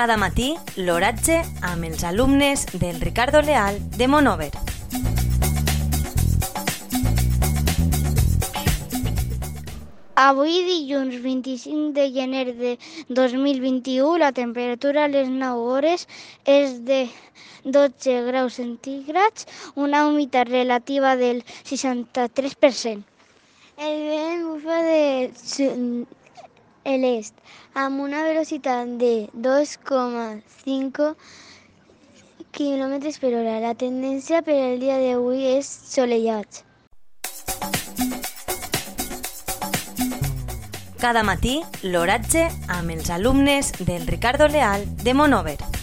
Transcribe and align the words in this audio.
Cada 0.00 0.16
matí, 0.16 0.54
l'oratge 0.80 1.34
amb 1.68 1.84
els 1.84 2.04
alumnes 2.08 2.62
del 2.72 2.96
Ricardo 3.02 3.42
Leal 3.44 3.74
de 3.98 4.06
Monover. 4.08 4.46
Avui, 10.22 10.54
dilluns 10.64 11.18
25 11.20 11.92
de 11.98 12.06
gener 12.14 12.46
de 12.62 12.72
2021, 13.10 14.16
la 14.24 14.30
temperatura 14.32 15.04
a 15.04 15.10
les 15.12 15.28
9 15.28 15.68
hores 15.74 16.06
és 16.48 16.78
de 16.88 17.02
12 17.68 18.22
graus 18.30 18.56
centígrads, 18.56 19.44
una 19.74 20.06
humitat 20.08 20.48
relativa 20.48 21.12
del 21.20 21.44
63%. 21.68 23.04
El 23.76 24.00
vent 24.08 24.48
bufa 24.48 24.80
de 24.88 26.08
l'est 26.84 27.34
amb 27.74 28.00
una 28.00 28.22
velocitat 28.24 28.96
de 28.98 29.28
2,5 29.34 31.14
km 32.52 32.94
per 33.20 33.34
hora. 33.34 33.60
La 33.60 33.74
tendència 33.74 34.42
per 34.42 34.56
al 34.58 34.80
dia 34.80 34.98
d'avui 34.98 35.46
és 35.56 35.66
solellat. 35.66 36.64
Cada 41.00 41.22
matí, 41.24 41.62
l'oratge 41.82 42.50
amb 42.68 42.90
els 42.92 43.08
alumnes 43.08 43.72
del 43.80 44.06
Ricardo 44.06 44.48
Leal 44.48 44.84
de 45.00 45.14
Monover. 45.14 45.79